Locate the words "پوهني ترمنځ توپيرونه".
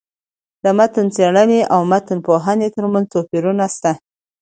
2.27-3.65